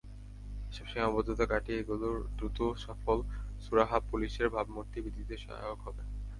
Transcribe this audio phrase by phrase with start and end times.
[0.69, 3.17] এসব সীমাবদ্ধতা কাটিয়ে এগুলোর দ্রুত সফল
[3.63, 6.01] সুরাহা পুলিশের ভাবমূর্তি বৃদ্ধিতে সহায়ক হবে।